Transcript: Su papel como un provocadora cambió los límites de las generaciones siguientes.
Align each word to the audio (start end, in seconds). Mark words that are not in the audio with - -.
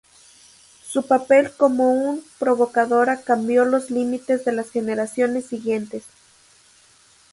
Su 0.83 1.05
papel 1.05 1.51
como 1.55 1.91
un 1.93 2.23
provocadora 2.39 3.21
cambió 3.21 3.65
los 3.65 3.91
límites 3.91 4.43
de 4.45 4.51
las 4.51 4.71
generaciones 4.71 5.45
siguientes. 5.45 6.05